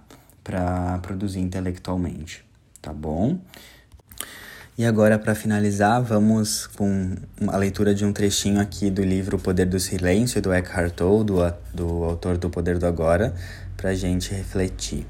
Para 0.43 0.99
produzir 0.99 1.39
intelectualmente, 1.39 2.45
tá 2.83 2.93
bom? 2.93 3.39
E 4.77 4.85
agora, 4.85 5.17
para 5.17 5.37
finalizar, 5.37 6.03
vamos 6.03 6.67
com 6.67 7.15
a 7.47 7.57
leitura 7.57 7.95
de 7.95 8.05
um 8.05 8.13
trechinho 8.13 8.61
aqui 8.61 8.91
do 8.91 9.03
livro 9.05 9.37
O 9.37 9.41
Poder 9.41 9.67
do 9.67 9.79
Silêncio, 9.79 10.43
do 10.43 10.53
Eckhart 10.53 10.93
Tolle, 10.93 11.25
do, 11.25 11.37
do 11.73 12.03
autor 12.03 12.37
do 12.37 12.51
Poder 12.51 12.79
do 12.79 12.87
Agora, 12.87 13.33
para 13.77 13.95
gente 13.95 14.35
refletir. 14.35 15.07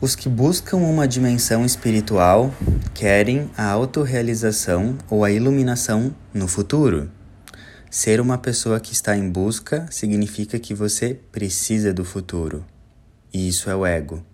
Os 0.00 0.14
que 0.14 0.28
buscam 0.28 0.78
uma 0.78 1.08
dimensão 1.08 1.64
espiritual 1.64 2.52
querem 2.92 3.50
a 3.56 3.70
autorrealização 3.70 4.98
ou 5.08 5.24
a 5.24 5.30
iluminação 5.30 6.14
no 6.32 6.48
futuro. 6.48 7.10
Ser 7.90 8.20
uma 8.20 8.36
pessoa 8.36 8.80
que 8.80 8.92
está 8.92 9.16
em 9.16 9.30
busca 9.30 9.86
significa 9.90 10.58
que 10.58 10.74
você 10.74 11.18
precisa 11.30 11.94
do 11.94 12.04
futuro. 12.04 12.64
E 13.32 13.48
isso 13.48 13.70
é 13.70 13.76
o 13.76 13.86
ego. 13.86 14.24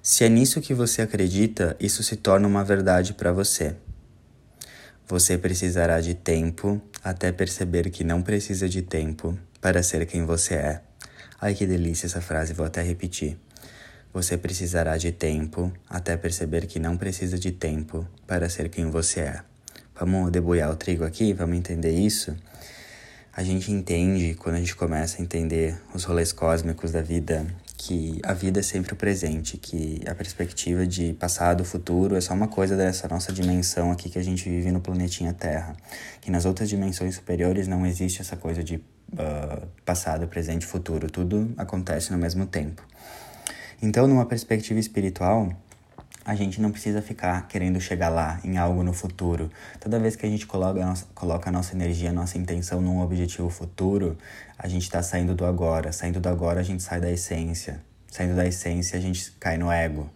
Se 0.00 0.24
é 0.24 0.28
nisso 0.28 0.60
que 0.60 0.72
você 0.72 1.02
acredita, 1.02 1.76
isso 1.80 2.02
se 2.02 2.16
torna 2.16 2.46
uma 2.46 2.62
verdade 2.62 3.14
para 3.14 3.32
você. 3.32 3.74
Você 5.06 5.36
precisará 5.36 6.00
de 6.00 6.14
tempo 6.14 6.80
até 7.02 7.32
perceber 7.32 7.90
que 7.90 8.04
não 8.04 8.22
precisa 8.22 8.68
de 8.68 8.80
tempo 8.80 9.36
para 9.60 9.82
ser 9.82 10.06
quem 10.06 10.24
você 10.24 10.54
é. 10.54 10.80
Ai 11.40 11.52
que 11.52 11.66
delícia 11.66 12.06
essa 12.06 12.20
frase, 12.20 12.54
vou 12.54 12.64
até 12.64 12.80
repetir. 12.80 13.36
Você 14.14 14.38
precisará 14.38 14.96
de 14.96 15.10
tempo 15.10 15.72
até 15.90 16.16
perceber 16.16 16.66
que 16.66 16.78
não 16.78 16.96
precisa 16.96 17.36
de 17.36 17.50
tempo 17.50 18.06
para 18.28 18.48
ser 18.48 18.68
quem 18.68 18.88
você 18.88 19.20
é. 19.22 19.40
Vamos 19.98 20.30
debulhar 20.30 20.70
o 20.70 20.76
trigo 20.76 21.02
aqui? 21.02 21.32
Vamos 21.32 21.58
entender 21.58 21.90
isso? 21.90 22.32
A 23.36 23.42
gente 23.42 23.72
entende, 23.72 24.34
quando 24.34 24.54
a 24.54 24.58
gente 24.60 24.76
começa 24.76 25.20
a 25.20 25.20
entender 25.20 25.76
os 25.92 26.04
rolês 26.04 26.32
cósmicos 26.32 26.92
da 26.92 27.02
vida, 27.02 27.44
que 27.76 28.20
a 28.22 28.32
vida 28.32 28.60
é 28.60 28.62
sempre 28.62 28.92
o 28.92 28.96
presente, 28.96 29.56
que 29.56 30.00
a 30.06 30.14
perspectiva 30.14 30.86
de 30.86 31.12
passado, 31.14 31.64
futuro 31.64 32.14
é 32.14 32.20
só 32.20 32.34
uma 32.34 32.46
coisa 32.46 32.76
dessa 32.76 33.08
nossa 33.08 33.32
dimensão 33.32 33.90
aqui 33.90 34.08
que 34.08 34.18
a 34.20 34.22
gente 34.22 34.48
vive 34.48 34.70
no 34.70 34.80
planetinha 34.80 35.32
Terra. 35.32 35.76
Que 36.20 36.30
nas 36.30 36.44
outras 36.44 36.68
dimensões 36.68 37.16
superiores 37.16 37.66
não 37.66 37.84
existe 37.84 38.20
essa 38.20 38.36
coisa 38.36 38.62
de 38.62 38.76
uh, 38.76 39.66
passado, 39.84 40.28
presente 40.28 40.64
futuro. 40.64 41.10
Tudo 41.10 41.52
acontece 41.56 42.12
no 42.12 42.18
mesmo 42.18 42.46
tempo. 42.46 42.80
Então, 43.84 44.06
numa 44.06 44.24
perspectiva 44.24 44.80
espiritual, 44.80 45.52
a 46.24 46.34
gente 46.34 46.58
não 46.58 46.72
precisa 46.72 47.02
ficar 47.02 47.46
querendo 47.46 47.78
chegar 47.78 48.08
lá, 48.08 48.40
em 48.42 48.56
algo 48.56 48.82
no 48.82 48.94
futuro. 48.94 49.50
Toda 49.78 50.00
vez 50.00 50.16
que 50.16 50.24
a 50.24 50.28
gente 50.28 50.46
coloca 50.46 50.82
a 50.82 50.86
nossa, 50.86 51.04
coloca 51.14 51.50
a 51.50 51.52
nossa 51.52 51.74
energia, 51.74 52.08
a 52.08 52.12
nossa 52.14 52.38
intenção 52.38 52.80
num 52.80 53.02
objetivo 53.02 53.50
futuro, 53.50 54.16
a 54.58 54.66
gente 54.68 54.84
está 54.84 55.02
saindo 55.02 55.34
do 55.34 55.44
agora. 55.44 55.92
Saindo 55.92 56.18
do 56.18 56.30
agora, 56.30 56.60
a 56.60 56.62
gente 56.62 56.82
sai 56.82 56.98
da 56.98 57.10
essência. 57.10 57.78
Saindo 58.10 58.34
da 58.34 58.46
essência, 58.46 58.98
a 58.98 59.02
gente 59.02 59.30
cai 59.32 59.58
no 59.58 59.70
ego. 59.70 60.08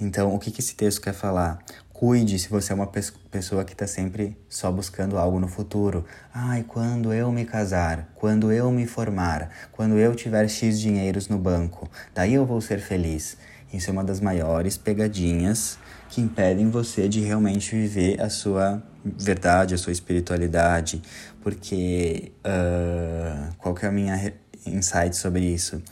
Então, 0.00 0.34
o 0.34 0.38
que, 0.38 0.50
que 0.50 0.62
esse 0.62 0.74
texto 0.74 1.02
quer 1.02 1.12
falar? 1.12 1.58
Cuide 1.92 2.38
se 2.38 2.48
você 2.48 2.72
é 2.72 2.74
uma 2.74 2.86
pessoa 3.34 3.64
que 3.64 3.72
está 3.72 3.84
sempre 3.84 4.36
só 4.48 4.70
buscando 4.70 5.18
algo 5.18 5.40
no 5.40 5.48
futuro. 5.48 6.04
Ai, 6.32 6.62
quando 6.62 7.12
eu 7.12 7.32
me 7.32 7.44
casar, 7.44 8.08
quando 8.14 8.52
eu 8.52 8.70
me 8.70 8.86
formar, 8.86 9.50
quando 9.72 9.98
eu 9.98 10.14
tiver 10.14 10.48
X 10.48 10.80
dinheiros 10.80 11.26
no 11.26 11.36
banco, 11.36 11.90
daí 12.14 12.34
eu 12.34 12.46
vou 12.46 12.60
ser 12.60 12.78
feliz. 12.78 13.36
Isso 13.72 13.90
é 13.90 13.92
uma 13.92 14.04
das 14.04 14.20
maiores 14.20 14.76
pegadinhas 14.76 15.76
que 16.08 16.20
impedem 16.20 16.70
você 16.70 17.08
de 17.08 17.22
realmente 17.22 17.74
viver 17.74 18.22
a 18.22 18.30
sua 18.30 18.80
verdade, 19.04 19.74
a 19.74 19.78
sua 19.78 19.92
espiritualidade. 19.92 21.02
Porque 21.42 22.30
uh, 22.46 23.52
qual 23.58 23.74
que 23.74 23.84
é 23.84 23.88
a 23.88 23.92
minha 23.92 24.32
insight 24.64 25.16
sobre 25.16 25.44
isso? 25.44 25.82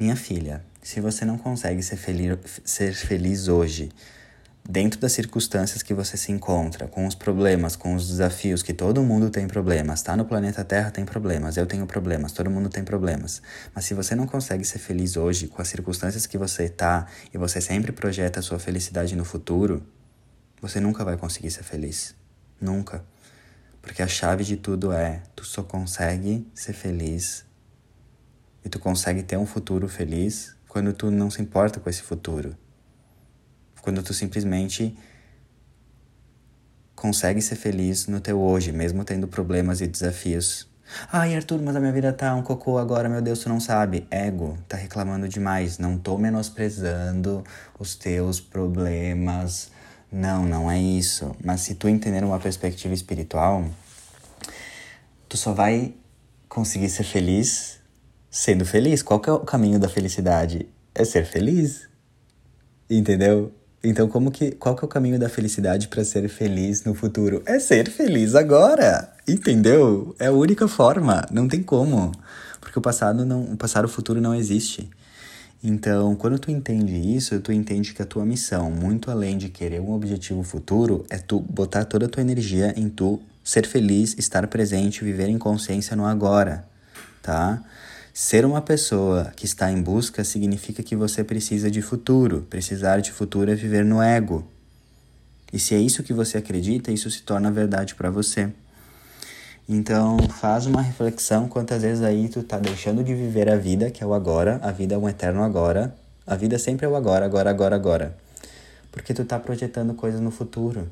Minha 0.00 0.16
filha, 0.16 0.64
se 0.82 1.00
você 1.00 1.24
não 1.24 1.38
consegue 1.38 1.80
ser 1.80 1.96
ser 2.64 2.92
feliz 2.92 3.46
hoje, 3.46 3.88
dentro 4.68 5.00
das 5.00 5.12
circunstâncias 5.12 5.82
que 5.82 5.92
você 5.92 6.16
se 6.16 6.30
encontra, 6.30 6.86
com 6.86 7.06
os 7.06 7.14
problemas, 7.14 7.74
com 7.74 7.94
os 7.94 8.08
desafios, 8.08 8.62
que 8.62 8.72
todo 8.72 9.02
mundo 9.02 9.28
tem 9.28 9.48
problemas, 9.48 10.02
tá? 10.02 10.16
No 10.16 10.24
planeta 10.24 10.64
Terra 10.64 10.90
tem 10.90 11.04
problemas, 11.04 11.56
eu 11.56 11.66
tenho 11.66 11.86
problemas, 11.86 12.32
todo 12.32 12.48
mundo 12.48 12.68
tem 12.68 12.84
problemas. 12.84 13.42
Mas 13.74 13.84
se 13.84 13.94
você 13.94 14.14
não 14.14 14.26
consegue 14.26 14.64
ser 14.64 14.78
feliz 14.78 15.16
hoje 15.16 15.48
com 15.48 15.60
as 15.60 15.68
circunstâncias 15.68 16.26
que 16.26 16.38
você 16.38 16.68
tá 16.68 17.06
e 17.34 17.38
você 17.38 17.60
sempre 17.60 17.90
projeta 17.92 18.40
a 18.40 18.42
sua 18.42 18.58
felicidade 18.58 19.16
no 19.16 19.24
futuro, 19.24 19.82
você 20.60 20.78
nunca 20.78 21.04
vai 21.04 21.16
conseguir 21.16 21.50
ser 21.50 21.64
feliz. 21.64 22.14
Nunca. 22.60 23.04
Porque 23.80 24.00
a 24.00 24.06
chave 24.06 24.44
de 24.44 24.56
tudo 24.56 24.92
é, 24.92 25.22
tu 25.34 25.44
só 25.44 25.64
consegue 25.64 26.46
ser 26.54 26.72
feliz 26.72 27.44
e 28.64 28.68
tu 28.68 28.78
consegue 28.78 29.24
ter 29.24 29.36
um 29.36 29.44
futuro 29.44 29.88
feliz 29.88 30.54
quando 30.68 30.92
tu 30.92 31.10
não 31.10 31.28
se 31.28 31.42
importa 31.42 31.80
com 31.80 31.90
esse 31.90 32.00
futuro 32.00 32.56
quando 33.82 34.02
tu 34.02 34.14
simplesmente 34.14 34.96
consegue 36.94 37.42
ser 37.42 37.56
feliz 37.56 38.06
no 38.06 38.20
teu 38.20 38.40
hoje, 38.40 38.72
mesmo 38.72 39.04
tendo 39.04 39.28
problemas 39.28 39.82
e 39.82 39.86
desafios. 39.86 40.66
Ai, 41.10 41.34
Arthur, 41.34 41.60
mas 41.60 41.74
a 41.74 41.80
minha 41.80 41.92
vida 41.92 42.12
tá 42.12 42.34
um 42.34 42.42
cocô 42.42 42.78
agora, 42.78 43.08
meu 43.08 43.20
Deus, 43.20 43.40
tu 43.40 43.48
não 43.48 43.58
sabe. 43.58 44.06
Ego, 44.10 44.56
tá 44.68 44.76
reclamando 44.76 45.28
demais. 45.28 45.78
Não 45.78 45.98
tô 45.98 46.16
menosprezando 46.16 47.42
os 47.78 47.96
teus 47.96 48.40
problemas. 48.40 49.70
Não, 50.10 50.44
não 50.44 50.70
é 50.70 50.80
isso. 50.80 51.34
Mas 51.42 51.62
se 51.62 51.74
tu 51.74 51.88
entender 51.88 52.22
uma 52.22 52.38
perspectiva 52.38 52.94
espiritual, 52.94 53.64
tu 55.28 55.36
só 55.36 55.52
vai 55.52 55.94
conseguir 56.48 56.88
ser 56.88 57.04
feliz 57.04 57.80
sendo 58.30 58.64
feliz. 58.64 59.02
Qual 59.02 59.18
que 59.18 59.28
é 59.28 59.32
o 59.32 59.40
caminho 59.40 59.78
da 59.78 59.88
felicidade? 59.88 60.68
É 60.94 61.04
ser 61.04 61.26
feliz. 61.26 61.88
Entendeu? 62.88 63.52
Então, 63.84 64.08
como 64.08 64.30
que, 64.30 64.52
qual 64.52 64.76
que 64.76 64.84
é 64.84 64.86
o 64.86 64.88
caminho 64.88 65.18
da 65.18 65.28
felicidade 65.28 65.88
para 65.88 66.04
ser 66.04 66.28
feliz 66.28 66.84
no 66.84 66.94
futuro? 66.94 67.42
É 67.44 67.58
ser 67.58 67.90
feliz 67.90 68.36
agora, 68.36 69.12
entendeu? 69.26 70.14
É 70.20 70.26
a 70.26 70.32
única 70.32 70.68
forma, 70.68 71.26
não 71.32 71.48
tem 71.48 71.62
como, 71.62 72.12
porque 72.60 72.78
o 72.78 72.82
passado 72.82 73.26
não, 73.26 73.42
o 73.42 73.56
passado, 73.56 73.86
o 73.86 73.88
futuro 73.88 74.20
não 74.20 74.34
existe. 74.34 74.88
Então, 75.64 76.14
quando 76.14 76.38
tu 76.38 76.50
entende 76.50 76.94
isso, 76.94 77.40
tu 77.40 77.52
entende 77.52 77.92
que 77.92 78.02
a 78.02 78.06
tua 78.06 78.24
missão, 78.24 78.70
muito 78.70 79.10
além 79.10 79.36
de 79.36 79.48
querer 79.48 79.80
um 79.80 79.92
objetivo 79.92 80.44
futuro, 80.44 81.04
é 81.10 81.18
tu 81.18 81.40
botar 81.40 81.84
toda 81.84 82.06
a 82.06 82.08
tua 82.08 82.20
energia 82.20 82.72
em 82.76 82.88
tu 82.88 83.20
ser 83.42 83.66
feliz, 83.66 84.14
estar 84.16 84.46
presente, 84.46 85.04
viver 85.04 85.28
em 85.28 85.38
consciência 85.38 85.96
no 85.96 86.06
agora, 86.06 86.64
tá? 87.20 87.62
Ser 88.14 88.44
uma 88.44 88.60
pessoa 88.60 89.32
que 89.34 89.46
está 89.46 89.72
em 89.72 89.80
busca 89.80 90.22
significa 90.22 90.82
que 90.82 90.94
você 90.94 91.24
precisa 91.24 91.70
de 91.70 91.80
futuro. 91.80 92.46
Precisar 92.50 93.00
de 93.00 93.10
futuro 93.10 93.50
é 93.50 93.54
viver 93.54 93.86
no 93.86 94.02
ego. 94.02 94.46
E 95.50 95.58
se 95.58 95.74
é 95.74 95.78
isso 95.78 96.02
que 96.02 96.12
você 96.12 96.36
acredita, 96.36 96.92
isso 96.92 97.10
se 97.10 97.22
torna 97.22 97.50
verdade 97.50 97.94
para 97.94 98.10
você. 98.10 98.52
Então, 99.66 100.18
faz 100.28 100.66
uma 100.66 100.82
reflexão 100.82 101.48
quantas 101.48 101.80
vezes 101.80 102.04
aí 102.04 102.28
tu 102.28 102.42
tá 102.42 102.58
deixando 102.58 103.02
de 103.02 103.14
viver 103.14 103.48
a 103.48 103.56
vida, 103.56 103.90
que 103.90 104.04
é 104.04 104.06
o 104.06 104.12
agora, 104.12 104.60
a 104.62 104.70
vida 104.70 104.94
é 104.94 104.98
um 104.98 105.08
eterno 105.08 105.42
agora. 105.42 105.94
A 106.26 106.36
vida 106.36 106.58
sempre 106.58 106.84
é 106.84 106.88
o 106.88 106.94
agora, 106.94 107.24
agora, 107.24 107.48
agora, 107.48 107.74
agora. 107.74 108.16
Porque 108.90 109.14
tu 109.14 109.24
tá 109.24 109.38
projetando 109.38 109.94
coisas 109.94 110.20
no 110.20 110.30
futuro. 110.30 110.86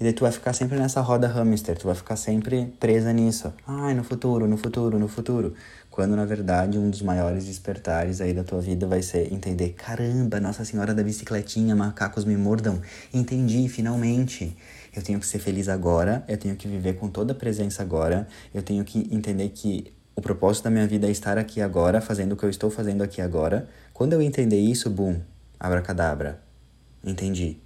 E 0.00 0.04
daí 0.04 0.12
tu 0.12 0.22
vai 0.22 0.32
ficar 0.32 0.52
sempre 0.52 0.78
nessa 0.78 1.00
roda 1.00 1.28
hamster, 1.28 1.78
tu 1.78 1.86
vai 1.86 1.94
ficar 1.94 2.16
sempre 2.16 2.66
presa 2.80 3.12
nisso. 3.12 3.52
Ai, 3.66 3.94
no 3.94 4.02
futuro, 4.02 4.48
no 4.48 4.56
futuro, 4.56 4.98
no 4.98 5.06
futuro. 5.08 5.54
Quando 5.90 6.16
na 6.16 6.24
verdade 6.24 6.76
um 6.76 6.90
dos 6.90 7.02
maiores 7.02 7.44
despertares 7.46 8.20
aí 8.20 8.34
da 8.34 8.42
tua 8.42 8.60
vida 8.60 8.86
vai 8.86 9.02
ser 9.02 9.32
entender: 9.32 9.70
caramba, 9.70 10.40
Nossa 10.40 10.64
Senhora 10.64 10.92
da 10.92 11.02
Bicicletinha, 11.02 11.76
macacos 11.76 12.24
me 12.24 12.36
mordam. 12.36 12.80
Entendi, 13.12 13.68
finalmente. 13.68 14.56
Eu 14.94 15.02
tenho 15.02 15.20
que 15.20 15.26
ser 15.26 15.38
feliz 15.38 15.68
agora, 15.68 16.24
eu 16.28 16.36
tenho 16.36 16.56
que 16.56 16.68
viver 16.68 16.94
com 16.94 17.08
toda 17.08 17.32
a 17.32 17.36
presença 17.36 17.82
agora, 17.82 18.28
eu 18.52 18.62
tenho 18.62 18.84
que 18.84 19.08
entender 19.10 19.48
que 19.48 19.92
o 20.16 20.20
propósito 20.20 20.64
da 20.64 20.70
minha 20.70 20.86
vida 20.86 21.08
é 21.08 21.10
estar 21.10 21.36
aqui 21.36 21.60
agora, 21.60 22.00
fazendo 22.00 22.32
o 22.32 22.36
que 22.36 22.44
eu 22.44 22.50
estou 22.50 22.70
fazendo 22.70 23.02
aqui 23.02 23.20
agora. 23.20 23.68
Quando 23.92 24.12
eu 24.12 24.22
entender 24.22 24.60
isso, 24.60 24.88
boom, 24.88 25.20
abracadabra. 25.58 26.40
Entendi. 27.04 27.63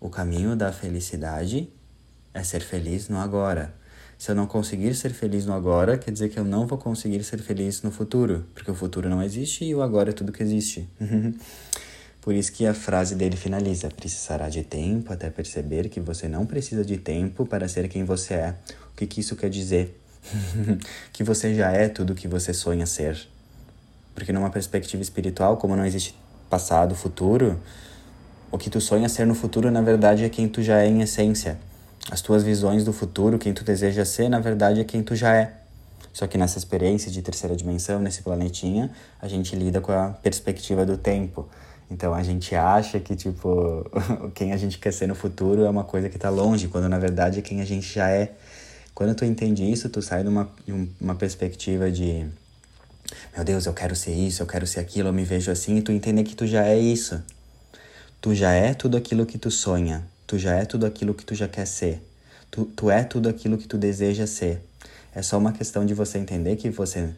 O 0.00 0.08
caminho 0.08 0.54
da 0.54 0.72
felicidade 0.72 1.68
é 2.32 2.42
ser 2.42 2.60
feliz 2.60 3.08
no 3.08 3.18
agora. 3.18 3.74
Se 4.16 4.30
eu 4.30 4.34
não 4.34 4.46
conseguir 4.46 4.94
ser 4.94 5.10
feliz 5.10 5.46
no 5.46 5.52
agora, 5.52 5.96
quer 5.96 6.10
dizer 6.10 6.28
que 6.28 6.38
eu 6.38 6.44
não 6.44 6.66
vou 6.66 6.78
conseguir 6.78 7.22
ser 7.24 7.38
feliz 7.38 7.82
no 7.82 7.90
futuro, 7.90 8.44
porque 8.54 8.70
o 8.70 8.74
futuro 8.74 9.08
não 9.08 9.22
existe 9.22 9.64
e 9.64 9.74
o 9.74 9.82
agora 9.82 10.10
é 10.10 10.12
tudo 10.12 10.32
que 10.32 10.42
existe. 10.42 10.88
Por 12.20 12.34
isso 12.34 12.52
que 12.52 12.66
a 12.66 12.74
frase 12.74 13.14
dele 13.14 13.36
finaliza: 13.36 13.88
precisará 13.88 14.48
de 14.48 14.62
tempo 14.62 15.12
até 15.12 15.30
perceber 15.30 15.88
que 15.88 16.00
você 16.00 16.28
não 16.28 16.44
precisa 16.44 16.84
de 16.84 16.98
tempo 16.98 17.46
para 17.46 17.68
ser 17.68 17.88
quem 17.88 18.04
você 18.04 18.34
é. 18.34 18.54
O 18.92 18.96
que, 18.96 19.06
que 19.06 19.20
isso 19.20 19.34
quer 19.34 19.48
dizer? 19.48 19.98
que 21.12 21.24
você 21.24 21.54
já 21.54 21.70
é 21.70 21.88
tudo 21.88 22.12
o 22.12 22.16
que 22.16 22.28
você 22.28 22.52
sonha 22.52 22.86
ser. 22.86 23.18
Porque 24.14 24.32
numa 24.32 24.50
perspectiva 24.50 25.02
espiritual, 25.02 25.56
como 25.56 25.76
não 25.76 25.86
existe 25.86 26.14
passado, 26.50 26.94
futuro, 26.94 27.60
o 28.50 28.58
que 28.58 28.70
tu 28.70 28.80
sonha 28.80 29.08
ser 29.08 29.26
no 29.26 29.34
futuro, 29.34 29.70
na 29.70 29.82
verdade, 29.82 30.24
é 30.24 30.28
quem 30.28 30.48
tu 30.48 30.62
já 30.62 30.80
é 30.80 30.86
em 30.86 31.02
essência. 31.02 31.58
As 32.10 32.20
tuas 32.20 32.42
visões 32.42 32.84
do 32.84 32.92
futuro, 32.92 33.38
quem 33.38 33.52
tu 33.52 33.62
deseja 33.62 34.04
ser, 34.04 34.28
na 34.28 34.40
verdade, 34.40 34.80
é 34.80 34.84
quem 34.84 35.02
tu 35.02 35.14
já 35.14 35.34
é. 35.34 35.52
Só 36.12 36.26
que 36.26 36.38
nessa 36.38 36.58
experiência 36.58 37.10
de 37.10 37.20
terceira 37.22 37.54
dimensão, 37.54 38.00
nesse 38.00 38.22
planetinha, 38.22 38.90
a 39.20 39.28
gente 39.28 39.54
lida 39.54 39.80
com 39.80 39.92
a 39.92 40.08
perspectiva 40.08 40.86
do 40.86 40.96
tempo. 40.96 41.48
Então 41.90 42.12
a 42.14 42.22
gente 42.22 42.54
acha 42.54 42.98
que, 42.98 43.14
tipo, 43.14 43.84
quem 44.34 44.52
a 44.52 44.56
gente 44.56 44.78
quer 44.78 44.92
ser 44.92 45.06
no 45.06 45.14
futuro 45.14 45.64
é 45.64 45.70
uma 45.70 45.84
coisa 45.84 46.08
que 46.08 46.16
está 46.16 46.30
longe, 46.30 46.68
quando 46.68 46.88
na 46.88 46.98
verdade 46.98 47.38
é 47.38 47.42
quem 47.42 47.60
a 47.60 47.64
gente 47.64 47.94
já 47.94 48.10
é. 48.10 48.32
Quando 48.94 49.14
tu 49.14 49.24
entende 49.24 49.70
isso, 49.70 49.88
tu 49.88 50.02
sai 50.02 50.22
de 50.22 50.28
uma, 50.28 50.50
uma 51.00 51.14
perspectiva 51.14 51.90
de 51.90 52.26
meu 53.34 53.44
Deus, 53.44 53.66
eu 53.66 53.72
quero 53.72 53.94
ser 53.94 54.12
isso, 54.12 54.42
eu 54.42 54.46
quero 54.46 54.66
ser 54.66 54.80
aquilo, 54.80 55.08
eu 55.08 55.12
me 55.12 55.24
vejo 55.24 55.50
assim, 55.50 55.76
e 55.76 55.82
tu 55.82 55.92
entender 55.92 56.24
que 56.24 56.34
tu 56.34 56.46
já 56.46 56.64
é 56.66 56.78
isso. 56.78 57.22
Tu 58.20 58.34
já 58.34 58.52
é 58.52 58.74
tudo 58.74 58.96
aquilo 58.96 59.24
que 59.24 59.38
tu 59.38 59.50
sonha. 59.50 60.04
Tu 60.26 60.38
já 60.38 60.56
é 60.56 60.64
tudo 60.64 60.84
aquilo 60.84 61.14
que 61.14 61.24
tu 61.24 61.34
já 61.34 61.46
quer 61.46 61.66
ser. 61.66 62.02
Tu, 62.50 62.64
tu 62.64 62.90
é 62.90 63.04
tudo 63.04 63.28
aquilo 63.28 63.56
que 63.56 63.68
tu 63.68 63.78
deseja 63.78 64.26
ser. 64.26 64.60
É 65.14 65.22
só 65.22 65.38
uma 65.38 65.52
questão 65.52 65.86
de 65.86 65.94
você 65.94 66.18
entender 66.18 66.56
que 66.56 66.68
você 66.68 67.10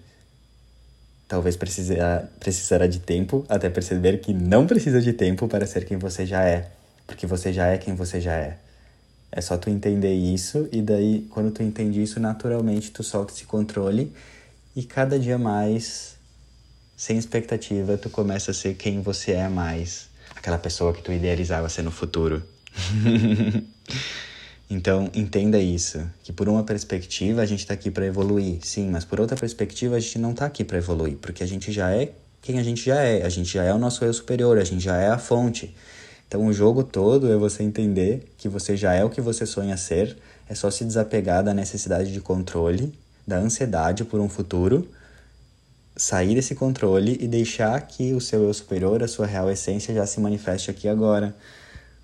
talvez 1.27 1.57
precisará, 1.57 2.29
precisará 2.39 2.87
de 2.87 2.99
tempo 2.99 3.47
até 3.49 3.71
perceber 3.71 4.19
que 4.19 4.35
não 4.35 4.67
precisa 4.67 5.01
de 5.01 5.13
tempo 5.13 5.49
para 5.49 5.67
ser 5.67 5.85
quem 5.85 5.97
você 5.97 6.27
já 6.27 6.45
é. 6.45 6.71
Porque 7.07 7.27
você 7.27 7.53
já 7.53 7.69
é 7.69 7.79
quem 7.79 7.95
você 7.95 8.21
já 8.21 8.35
é. 8.35 8.59
É 9.33 9.41
só 9.41 9.57
tu 9.57 9.71
entender 9.71 10.13
isso 10.13 10.69
e 10.73 10.83
daí, 10.83 11.27
quando 11.31 11.51
tu 11.51 11.63
entende 11.63 12.03
isso, 12.03 12.19
naturalmente 12.21 12.91
tu 12.91 13.03
solta 13.03 13.33
esse 13.33 13.45
controle 13.45 14.13
e 14.75 14.83
cada 14.83 15.19
dia 15.19 15.39
mais 15.39 16.17
sem 16.97 17.17
expectativa, 17.17 17.97
tu 17.97 18.11
começa 18.11 18.51
a 18.51 18.55
ser 18.55 18.75
quem 18.75 19.01
você 19.01 19.33
é 19.33 19.49
mais. 19.49 20.10
Aquela 20.37 20.59
pessoa 20.59 20.93
que 20.93 21.03
tu 21.03 21.13
idealizava 21.13 21.69
ser 21.69 21.83
no 21.83 21.91
futuro. 21.91 22.43
então, 24.71 25.11
entenda 25.15 25.59
isso, 25.59 26.01
que 26.23 26.33
por 26.33 26.49
uma 26.49 26.65
perspectiva 26.65 27.43
a 27.43 27.47
gente 27.47 27.61
está 27.61 27.75
aqui 27.75 27.91
para 27.91 28.07
evoluir, 28.07 28.59
sim, 28.63 28.89
mas 28.91 29.05
por 29.05 29.21
outra 29.21 29.37
perspectiva 29.37 29.97
a 29.97 30.01
gente 30.01 30.19
não 30.19 30.31
está 30.31 30.47
aqui 30.47 30.65
para 30.65 30.79
evoluir, 30.79 31.17
porque 31.17 31.43
a 31.43 31.47
gente 31.47 31.73
já 31.73 31.91
é 31.91 32.13
quem 32.43 32.59
a 32.59 32.63
gente 32.63 32.83
já 32.87 33.03
é, 33.03 33.23
a 33.23 33.29
gente 33.29 33.53
já 33.53 33.65
é 33.65 33.75
o 33.75 33.79
nosso 33.79 34.05
eu 34.05 34.13
superior, 34.15 34.57
a 34.57 34.65
gente 34.65 34.83
já 34.83 34.97
é 34.97 35.09
a 35.09 35.19
fonte. 35.19 35.75
Então, 36.27 36.47
o 36.47 36.53
jogo 36.53 36.83
todo 36.83 37.31
é 37.31 37.37
você 37.37 37.63
entender 37.63 38.33
que 38.39 38.49
você 38.49 38.77
já 38.77 38.95
é 38.95 39.05
o 39.05 39.11
que 39.11 39.21
você 39.21 39.45
sonha 39.45 39.77
ser, 39.77 40.17
é 40.49 40.55
só 40.55 40.71
se 40.71 40.85
desapegar 40.85 41.43
da 41.43 41.53
necessidade 41.53 42.13
de 42.13 42.21
controle, 42.21 42.95
da 43.27 43.37
ansiedade 43.37 44.05
por 44.05 44.21
um 44.21 44.29
futuro 44.29 44.89
sair 46.01 46.35
desse 46.35 46.55
controle 46.55 47.19
e 47.21 47.29
deixar 47.29 47.79
que 47.83 48.15
o 48.15 48.21
seu 48.23 48.43
eu 48.45 48.55
superior, 48.55 49.03
a 49.03 49.09
sua 49.09 49.27
real 49.27 49.51
essência 49.51 49.95
já 49.95 50.07
se 50.07 50.19
manifeste 50.19 50.71
aqui 50.71 50.89
agora. 50.89 51.37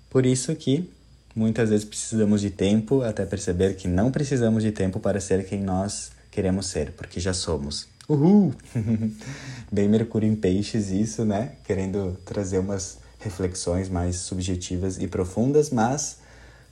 Por 0.07 0.23
isso 0.23 0.55
que 0.55 0.87
muitas 1.35 1.71
vezes 1.71 1.83
precisamos 1.83 2.41
de 2.41 2.51
tempo 2.51 3.01
até 3.01 3.25
perceber 3.25 3.75
que 3.75 3.87
não 3.87 4.11
precisamos 4.11 4.61
de 4.61 4.71
tempo 4.71 4.99
para 4.99 5.19
ser 5.19 5.43
quem 5.45 5.63
nós 5.63 6.11
queremos 6.29 6.67
ser, 6.67 6.91
porque 6.91 7.19
já 7.19 7.33
somos. 7.33 7.87
Uhul! 8.07 8.53
Bem 9.71 9.89
Mercúrio 9.89 10.29
em 10.29 10.35
Peixes 10.35 10.91
isso, 10.91 11.25
né? 11.25 11.53
Querendo 11.65 12.15
trazer 12.23 12.59
umas 12.59 12.99
reflexões 13.19 13.89
mais 13.89 14.17
subjetivas 14.17 14.99
e 14.99 15.07
profundas, 15.07 15.71
mas 15.71 16.19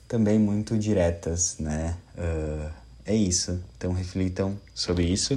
também 0.06 0.38
muito 0.38 0.78
diretas, 0.78 1.56
né? 1.58 1.96
Uh, 2.16 2.70
é 3.04 3.16
isso. 3.16 3.60
Então 3.76 3.92
reflitam 3.92 4.56
sobre 4.72 5.04
isso. 5.04 5.36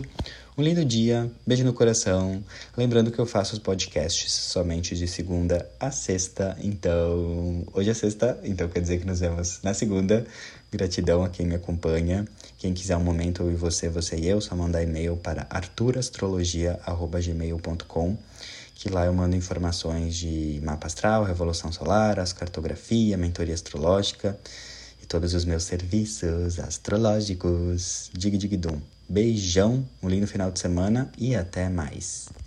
Um 0.59 0.61
lindo 0.61 0.83
dia, 0.83 1.31
beijo 1.47 1.63
no 1.63 1.71
coração. 1.71 2.43
Lembrando 2.75 3.11
que 3.11 3.19
eu 3.19 3.25
faço 3.25 3.53
os 3.53 3.59
podcasts 3.59 4.33
somente 4.33 4.93
de 4.93 5.07
segunda 5.07 5.65
a 5.79 5.89
sexta. 5.89 6.57
Então, 6.61 7.65
hoje 7.73 7.91
é 7.91 7.93
sexta, 7.93 8.37
então 8.43 8.67
quer 8.67 8.81
dizer 8.81 8.99
que 8.99 9.07
nos 9.07 9.21
vemos 9.21 9.61
na 9.63 9.73
segunda. 9.73 10.27
Gratidão 10.69 11.23
a 11.23 11.29
quem 11.29 11.45
me 11.45 11.55
acompanha. 11.55 12.27
Quem 12.57 12.73
quiser 12.73 12.97
um 12.97 13.03
momento 13.05 13.41
ouvir 13.41 13.55
você, 13.55 13.87
você 13.87 14.17
e 14.17 14.27
eu, 14.27 14.41
só 14.41 14.53
mandar 14.53 14.83
e-mail 14.83 15.15
para 15.15 15.47
arturastrologia.gmail.com 15.49 18.17
que 18.75 18.89
lá 18.89 19.05
eu 19.05 19.13
mando 19.13 19.37
informações 19.37 20.17
de 20.17 20.59
mapa 20.61 20.87
astral, 20.87 21.23
revolução 21.23 21.71
solar, 21.71 22.19
ascartografia, 22.19 23.17
mentoria 23.17 23.53
astrológica 23.53 24.37
e 25.01 25.05
todos 25.05 25.33
os 25.33 25.45
meus 25.45 25.63
serviços 25.63 26.59
astrológicos. 26.59 28.11
Dig 28.13 28.37
dig 28.37 28.57
dum. 28.57 28.81
Beijão, 29.09 29.83
um 30.03 30.07
lindo 30.07 30.27
final 30.27 30.51
de 30.51 30.59
semana 30.59 31.11
e 31.17 31.35
até 31.35 31.67
mais. 31.67 32.29